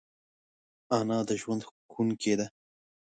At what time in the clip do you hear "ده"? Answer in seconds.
2.39-2.45